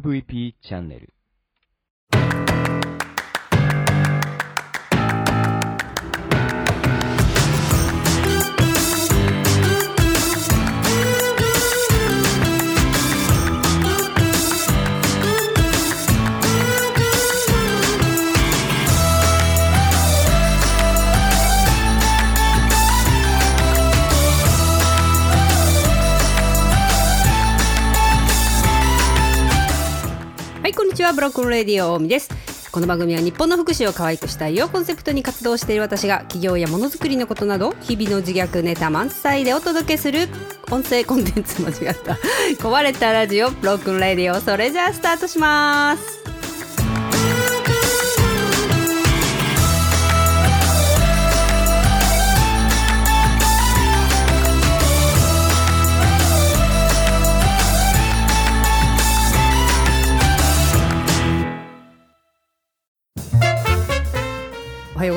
[0.00, 1.12] MVP チャンネル。
[31.22, 32.28] ブロックンレディオ大見です。
[32.72, 40.26] この番組は日本の福祉を可愛くしたいをコンセプトに活動している私が企業やものづくりのことなど日々の自虐ネタ満載でお届けする
[40.72, 42.18] 音声コンテンツ間違った。
[42.58, 44.40] 壊れたラジオブロックンレディオ。
[44.40, 46.21] それじゃあスタートします。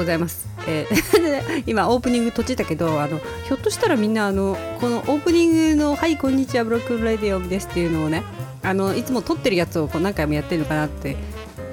[0.06, 8.24] ございます、えー 今オープニング閉じたけどあのひょっとしたらみんなあのこのオープニングの「はいこんにちはブロックンレディオです」っていうのをね
[8.62, 11.16] あのいつも撮ってるやつをこう何回もやってるのかなって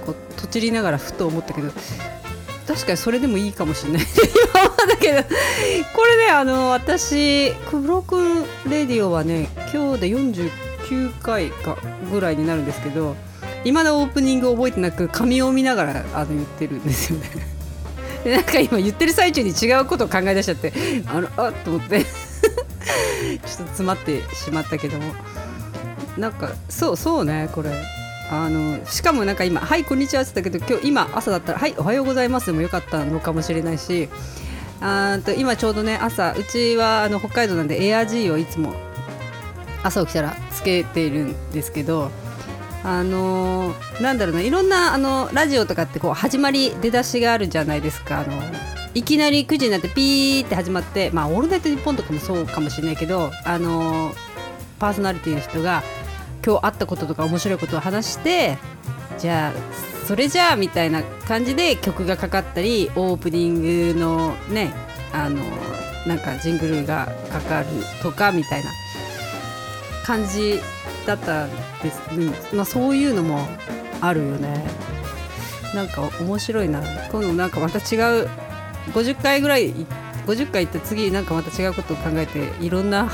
[0.06, 1.70] こうとちりながらふと思ったけど
[2.66, 4.02] 確かにそれでもいいかもしれない
[4.55, 5.22] 今はだけど。
[5.22, 11.77] これねあの私ブロックンレディオはね今日で49回か
[12.11, 13.14] ぐらいになるんですけど
[13.64, 17.61] 今のオープニング覚えてなく紙を見ながらあの言ってるんですよね。
[18.25, 20.73] でなんか今言ってる最中に違うことを考え出しちゃって
[21.06, 22.05] あのあっと思って。
[23.23, 25.14] ちょっと詰まってしまったけども。
[26.17, 27.70] なんかそうそうねこれ。
[28.31, 34.09] あのしかもなんか今「はいこんにちは」って言ったけど今日今朝だったら「はいおはようございます」でもよかったのかもしれないし
[34.81, 38.75] あーと今ちょうどね朝うちはあの北海道なんでエア G をいつも
[39.83, 42.11] 朝起きたらつけているんですけど
[42.85, 48.20] あのーなんだろうないろんなあのラジオとかってこう始まり出だしがあるじゃないですか。
[48.20, 48.43] あの
[48.95, 54.15] いきなり9時になってピーって始まってまあ「オールナイトニッポン」とかもそうかもしれないけどあのー
[54.79, 55.83] パーソナリティの人が
[56.45, 58.59] 今日あったこととか面白いことを話して
[59.19, 64.75] じゃあそれじゃあみたいな感じで曲がかかったりオープニングのね
[65.13, 65.41] あの
[66.07, 67.67] なんかジングルがかかる
[68.03, 68.70] とかみたいな
[70.05, 70.61] 感じ
[71.07, 71.51] だったん
[71.83, 73.46] です、うんまあ、そういうのも
[74.01, 74.64] あるよね。
[75.74, 76.83] なんか面白いな。
[77.11, 78.29] 今度なんかまた違う
[78.92, 79.73] 50回ぐらい
[80.27, 83.08] 50回行って次なんかまた違うことを考えていろんな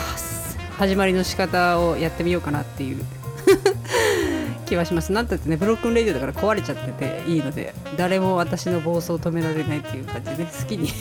[0.76, 3.04] 始まりの仕方をやってみようかなっていう。
[4.66, 5.12] 気はします。
[5.12, 10.92] なんたってねブロックンレディオだから壊れちゃってていいので誰も私の暴走を止められないっていう感じで、ね、好きに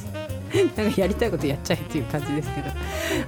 [0.74, 2.70] なんかやりたいことやっちゃえっていう感じですけど。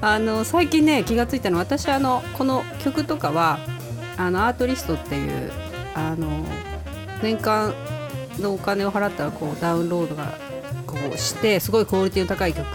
[0.00, 3.58] あの最近ね気がついたのは私あのこの曲とかは
[4.16, 5.50] あのアートリストっていう
[5.94, 6.44] あの
[7.22, 7.74] 年間
[8.38, 10.38] のお金を払ったらこうダウンロードが
[10.86, 12.66] こうしてすごいクオリティの高い曲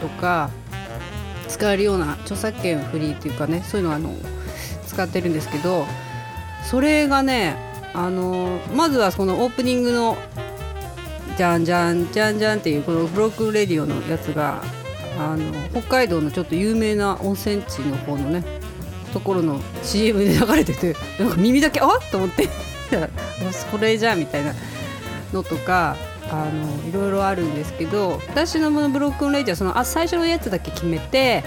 [0.00, 0.50] とか
[1.48, 4.14] 使えるような著作権フリーっていうかねそういうのをあの
[4.86, 5.86] 使ってるんですけど
[6.64, 7.56] それがね
[7.94, 10.16] あのまずはそのオープニングの
[11.36, 14.62] じゃんじゃんじゃんじゃんっていうこのブロックンレディオのやつが
[15.18, 18.44] あの北海道のちょっと有名な温泉地の方のね
[19.12, 22.48] ところの CM で流れててなんか耳だけあっと思って。
[23.70, 24.54] それじゃあみたいな
[25.32, 25.96] のとか
[26.30, 31.42] あのいろいろあるんですけど私のブロックンレディオはそのあ最初のやつだけ決めて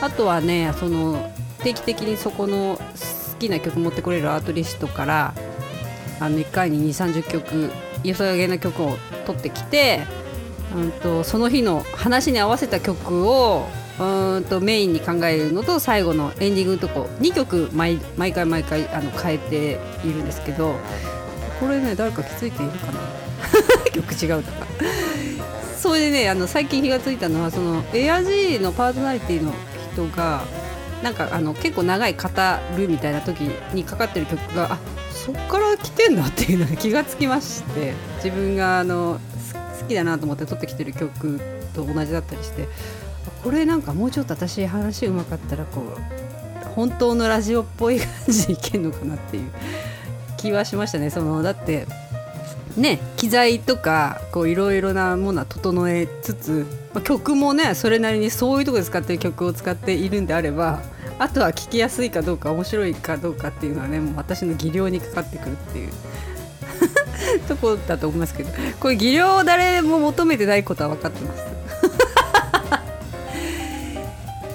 [0.00, 1.32] あとはねその
[1.62, 5.34] 定期的にそこの好きな曲持ってこれる Artlist から
[6.20, 7.70] あの1回に2 3 0曲
[8.02, 8.96] 良さげな曲を
[9.26, 10.06] 取ってきて、
[10.74, 13.66] うん、とその日の話に合わせた曲を
[13.98, 20.74] うんとメインに考えるのと最後のエンディングのとこ2曲毎毎回毎回あの変えているんですけど
[21.60, 23.00] これね誰か気づいているかな？
[23.94, 24.66] 曲違うとか。
[25.78, 29.52] それでねあの最近気がついたのはそのエアジーのパーソナリティの
[29.92, 30.42] 人が
[31.02, 32.28] なんかあの結構長い語
[32.76, 33.42] るみたいな時
[33.74, 34.78] にかかってる曲があ
[35.12, 37.92] そっから来てんだっていうのに気がつきまして。
[38.24, 39.20] 自分があの
[39.84, 41.40] 好きだなと思って撮ってきてる曲
[41.74, 42.66] と同じだったりして
[43.42, 49.50] これなんかもうちょっと私話うまかったらこう本当のラジオっぽい感じでいけんのかなっていう
[50.38, 51.10] 気はしましたね。
[51.10, 51.86] そのだって
[52.76, 60.80] ね機材とかいろいろなものは整えつつ、まあ、曲もねそれなりにそういうとこで使ってる曲を使っているんであれば
[61.18, 65.92] あとは聴きやすいかどうか面白いかどうかっていうのはねもう私の技量にかかってくるっていう。
[67.48, 68.50] とこだと思いますけど
[68.80, 71.44] これ技量誰も求めてないことは分かってます。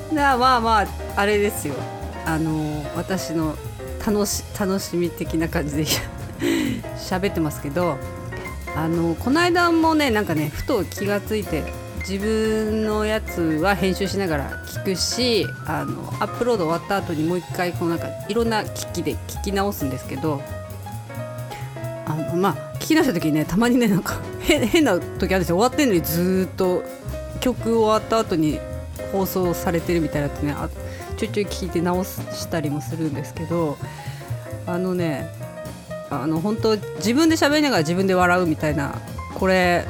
[0.09, 1.75] だからまあまああれですよ。
[2.25, 3.55] あの私の
[4.05, 5.85] 楽し楽しみ的な感じで
[6.97, 7.97] 喋ってますけど
[8.75, 11.63] あのこの間もねなんかねふと気がついて
[11.99, 20.41] 自分のやつは編集しながら聞くしあのアップロード終わった後にもう一回こうなんかいろんな機器で聞き直すんですけど
[22.05, 25.57] あのまあき直した時にねたまにねなんか 変な時あるんですよ。
[25.57, 26.83] 終わってんのにずっと
[27.39, 28.59] 曲終わった後に
[29.11, 30.69] 放送されてるみたいなってねあ
[31.17, 33.77] ちょいちょい聞いて直したりもするんですけど
[34.65, 35.29] あのね
[36.09, 38.95] あの本当自分で喋りながら自分で笑うみたいな
[39.35, 39.85] これ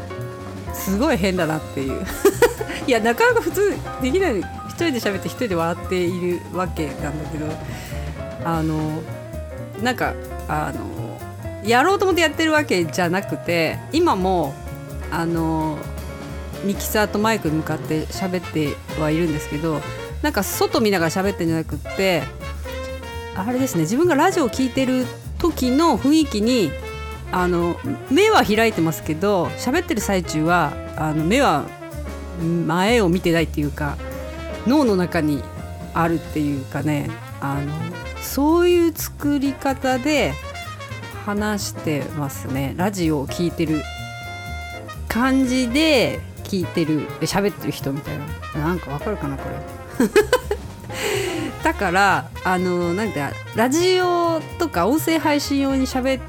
[0.73, 2.05] すごい変だなっていう。
[2.87, 4.39] いやなかなか普通できない。
[4.39, 7.45] 一人で喋って一人で笑っているわけなんだけど
[8.45, 9.01] あの
[9.81, 10.13] なんか
[10.47, 11.08] あの
[11.63, 14.53] やろうと思ってやってるわけじゃなくて今も
[15.11, 15.77] あの
[16.63, 19.81] ミキサーとマイクに向かって喋ってはいるんですけど
[20.21, 22.23] なんか外見ながら喋ってんじゃなくって
[23.35, 25.05] あれですね自分がラジオを聴いてる
[25.37, 26.71] 時の雰囲気に
[27.31, 27.77] あの
[28.11, 31.65] 目は開いてますけど喋ってる最中はあの目は
[32.67, 33.97] 前を見てないっていうか
[34.67, 35.41] 脳の中に
[35.93, 37.09] あるっていうかね
[37.39, 37.71] あの
[38.21, 40.33] そういう作り方で
[41.25, 42.73] 話してますね。
[42.77, 43.81] ラジオを聴いてる
[45.07, 47.07] 感じで聞いてる。
[47.21, 48.25] 喋ってる人みたいな。
[48.59, 49.55] なんかわかるかなこれ。
[51.63, 56.21] だからあのなんかラジオとか音声配信用に喋っ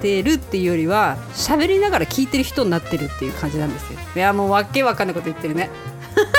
[0.00, 3.98] てるっていうよりは喋りながら聞いてる人になってるっていう感じなんですよ。
[4.16, 5.70] いやもうわけわかんないこと言ってるね。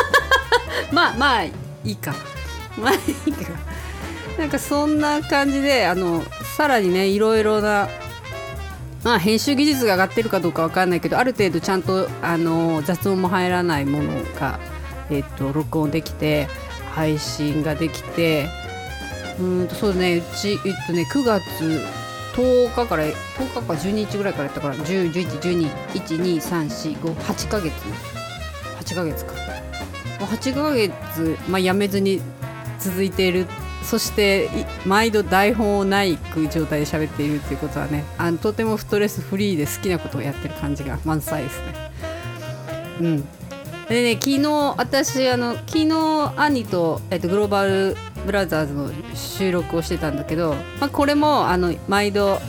[0.91, 1.51] まあまあい
[1.83, 2.13] いか。
[2.77, 3.51] まあいいか。
[4.39, 6.23] なんかそんな感じであの
[6.55, 7.89] さらにねいろいろな
[9.03, 14.61] まあ編集技術が上がってるかどうかわかんないけどある程度ちゃんとあの雑音も入らないものが、
[15.09, 16.47] えっと録音できて
[16.93, 18.47] 配信ができて
[19.41, 20.57] うんとそうねうち、えっ
[20.87, 21.43] とね、9月
[22.33, 23.13] 10日から10
[23.45, 27.73] 日か12日ぐらいからやったから10、11、12、1、2、3、4、5、8ヶ月。
[28.79, 29.33] 8ヶ月か。
[30.19, 32.21] 8ヶ月、まあ、やめずに
[32.79, 33.45] 続いている
[33.83, 34.49] そして
[34.85, 36.17] 毎度台本をない
[36.51, 41.91] 状態で喋っているということはねあのとてもストレスフリーで好きなことをやってる感じが満載ですね。
[43.01, 43.27] うん
[43.89, 52.39] でね昨日私あの昨日兄と、えっと、グローバルブラザーズの収録をしてたんだけど、まあ、これもあの毎度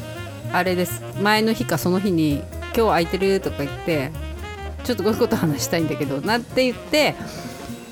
[0.52, 2.42] あれです前の日かその日に
[2.76, 4.12] 「今日空いてる?」とか言って
[4.84, 7.14] ちょっとこういうこと話したいんだけどなって言って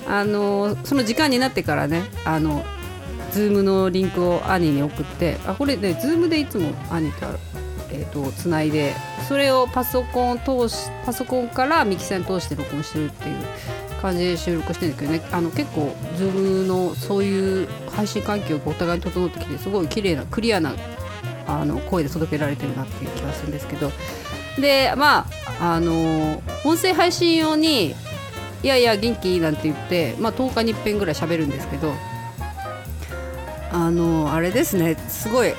[0.07, 2.65] あのその時間になってからねあの
[3.33, 7.27] Zoom のリンクを兄に送ってあこれね Zoom でいつも兄と
[7.91, 8.95] えーと、つないで
[9.27, 13.37] それをパソコン通しパソコンからミキサーに通して録音してるっていう
[14.01, 20.75] 感じで収録してるんですけどねあの結構 Zoom のそういう配信環境がお互いに整ってきてすごい綺麗なクリアな
[21.47, 23.91] あの声で届けられてるなっていう気がするんですけど
[24.61, 25.27] でま
[25.61, 27.95] ああの音声配信用に
[28.63, 31.95] 「いやいや元気?」なんて言って、まあ、10日に1遍ぐらい喋るんですけど
[33.71, 34.97] あのあれですね。
[35.09, 35.55] すごい。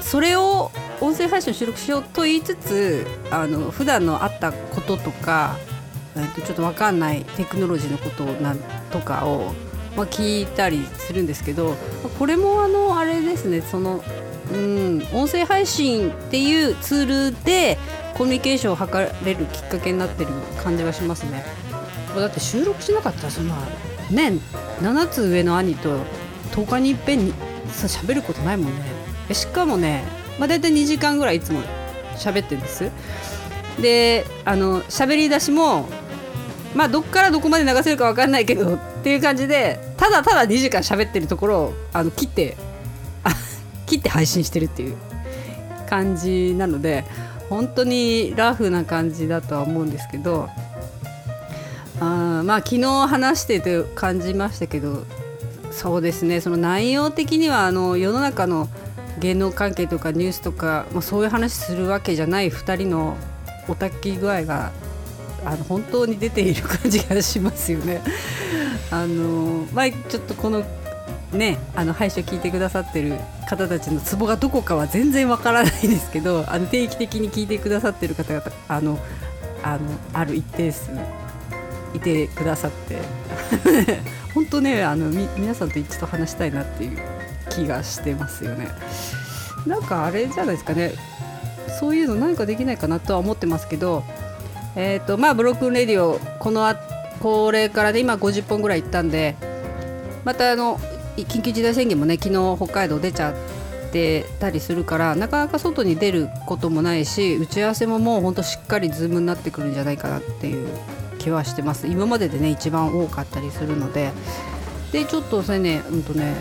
[0.00, 0.70] それを
[1.00, 5.56] 音声配信収録しようと言いつつあの普段のあったこととか、
[6.16, 8.58] えー、とちょっと分かんないテクノロジーのことなん
[8.90, 9.52] とかを、
[9.96, 11.74] まあ、聞いたりするんですけど
[12.18, 13.60] これもあのあれですね。
[13.62, 14.04] その、
[14.52, 17.78] うん、音声配信っていうツールで
[18.14, 20.30] コミュニケーションを図れるきっかけになってる
[20.62, 21.44] 感じはしますね。
[22.14, 23.56] だって収録しなかったらそんな
[24.10, 24.38] ね
[24.80, 25.98] 7つ上の兄と
[26.52, 27.34] 10日にいっぺんに
[27.74, 28.82] さ喋ることないもんね。
[29.32, 30.04] しかもね
[30.38, 31.60] まあ、大体2時間ぐらいいつも
[32.16, 32.90] 喋ってるんです。
[33.80, 35.88] であの喋り出しも
[36.74, 42.56] まあどっからどこまで流せるか分かんないけどっていう感じでただただ2時間喋ってるところをあの切って
[43.86, 44.96] 切って配信してるっていう
[45.88, 47.04] 感じなので
[47.48, 50.48] 本当にラフな感じだとは思うんですけど
[52.00, 55.04] あまあ昨日話してて感じましたけど
[55.74, 58.68] そうですねその内容的にはあの世の中の
[59.18, 63.16] 芸能関係とかニュースとか、まあ、そういう話するわけじゃない2人の
[63.68, 64.72] おたき具合が
[65.44, 68.02] あの本当に出ている感じがしますよね。
[68.90, 70.64] あのまあ、ちょっとこの
[71.32, 73.16] ね、あの配信を聞いてくださってる
[73.48, 78.98] 方たちのツボがどこかは全然わからないですけど あの定期的に聞いてくださってる方々あの
[79.62, 79.80] あの
[80.12, 80.90] ある一定数
[81.92, 82.98] いてくださって
[84.34, 86.98] 本当ねあのみ皆さんと一度話したいなっていう
[87.50, 88.68] 気がしてますよね。
[89.66, 90.92] なんかあれじゃないですかね
[91.80, 94.04] そういうの何かできないかなとは思ってますけど、
[94.76, 96.76] えーとまあ、ブロックンレディオこのあ
[97.20, 99.36] これからで、ね、今50本ぐらい行ったんで
[100.24, 100.78] またあの
[101.16, 110.68] 緊急事態宣言もね昨日北海道出ちゃってたりするからなかなか外に出ることもないし打ち合わせももうほんとしっかりズームになってくるんじゃないかなっていう
[111.24, 111.86] 気はしてます。
[111.86, 114.12] 今まででね一番多かったりするので。
[114.92, 116.36] でちょっとそれねうんとね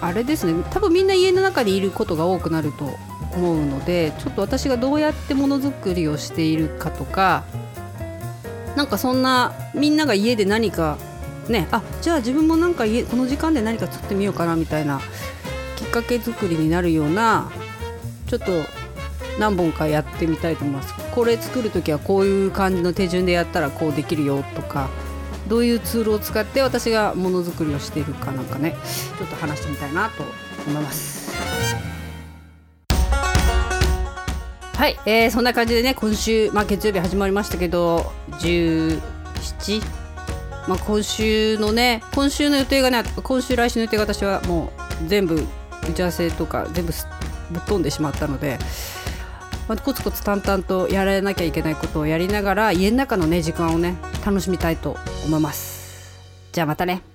[0.00, 0.62] あれですね。
[0.70, 2.88] 多分みんな家の中にいることが多くなると
[3.34, 7.42] 思うのでちょっと私がどうやってものづくりをしているかとか
[8.76, 10.98] なんかそんなみんなが家で何か
[11.48, 15.00] ねあじゃあ自分もなんか家この時間で何か作ってみようかなみたいな
[15.74, 17.50] きっかけ作りになるような
[18.28, 18.52] ちょっと
[19.38, 20.94] 何本かやってみたいと思います。
[21.14, 24.88] これ作る時はこういう感じの手順でやったらこうできるよとか
[25.48, 28.76] どういうツールを使って私がものづくりをしているかなんかね
[29.18, 30.22] ちょっと話してみたいなと
[30.68, 31.30] 思います。
[34.74, 39.00] はい、えー、そんな感じでね今週、まあ、月曜日始まりましたけど17
[40.68, 44.72] まあ、今週のね今週の予定がね今週来週の予定が私はも
[45.04, 45.46] う全部
[45.88, 46.92] 打ち合わせとか全部
[47.50, 48.58] ぶっ飛んでしまったので、
[49.70, 53.94] まあ、コツコツ淡々とやられなきゃいけないことをやりながら家の中のね時間をね
[54.26, 56.18] 楽しみたいと思います。
[56.50, 57.09] じゃあまたね。